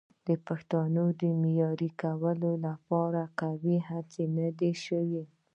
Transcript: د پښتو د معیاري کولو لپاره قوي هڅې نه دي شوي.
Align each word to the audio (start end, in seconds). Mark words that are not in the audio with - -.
د 0.27 0.29
پښتو 0.45 0.79
د 1.21 1.21
معیاري 1.41 1.89
کولو 2.01 2.51
لپاره 2.67 3.21
قوي 3.41 3.77
هڅې 3.89 4.23
نه 4.37 4.47
دي 4.59 4.71
شوي. 4.85 5.23